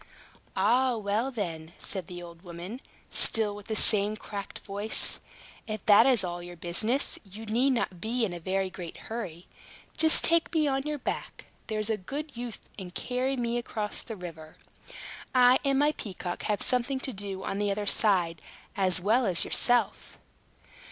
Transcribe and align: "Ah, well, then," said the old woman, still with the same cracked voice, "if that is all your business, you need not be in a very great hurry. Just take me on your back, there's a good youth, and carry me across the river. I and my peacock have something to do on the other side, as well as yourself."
"Ah, 0.55 0.97
well, 0.97 1.29
then," 1.29 1.73
said 1.77 2.07
the 2.07 2.23
old 2.23 2.41
woman, 2.41 2.81
still 3.11 3.55
with 3.55 3.67
the 3.67 3.75
same 3.75 4.17
cracked 4.17 4.57
voice, 4.65 5.19
"if 5.67 5.85
that 5.85 6.07
is 6.07 6.23
all 6.23 6.41
your 6.41 6.55
business, 6.55 7.19
you 7.23 7.45
need 7.45 7.69
not 7.69 8.01
be 8.01 8.25
in 8.25 8.33
a 8.33 8.39
very 8.39 8.71
great 8.71 8.97
hurry. 8.97 9.45
Just 9.95 10.23
take 10.23 10.51
me 10.55 10.67
on 10.67 10.81
your 10.87 10.97
back, 10.97 11.45
there's 11.67 11.91
a 11.91 11.97
good 11.97 12.35
youth, 12.35 12.67
and 12.79 12.95
carry 12.95 13.37
me 13.37 13.59
across 13.59 14.01
the 14.01 14.15
river. 14.15 14.57
I 15.35 15.59
and 15.63 15.77
my 15.77 15.91
peacock 15.91 16.41
have 16.45 16.63
something 16.63 16.99
to 17.01 17.13
do 17.13 17.43
on 17.43 17.59
the 17.59 17.69
other 17.69 17.85
side, 17.85 18.41
as 18.75 18.99
well 18.99 19.27
as 19.27 19.45
yourself." 19.45 20.17